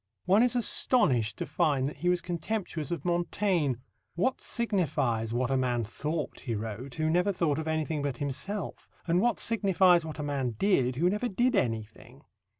One 0.25 0.41
is 0.41 0.55
astonished 0.55 1.37
to 1.37 1.45
find 1.45 1.85
that 1.85 1.97
he 1.97 2.09
was 2.09 2.21
contemptuous 2.21 2.89
of 2.89 3.05
Montaigne. 3.05 3.75
"What 4.15 4.41
signifies 4.41 5.31
what 5.31 5.51
a 5.51 5.57
man 5.57 5.83
thought," 5.83 6.39
he 6.39 6.55
wrote, 6.55 6.95
"who 6.95 7.07
never 7.07 7.31
thought 7.31 7.59
of 7.59 7.67
anything 7.67 8.01
but 8.01 8.17
himself, 8.17 8.89
and 9.05 9.21
what 9.21 9.37
signifies 9.37 10.03
what 10.03 10.17
a 10.17 10.23
man 10.23 10.55
did 10.57 10.95
who 10.95 11.07
never 11.07 11.27
did 11.27 11.55
anything?" 11.55 12.23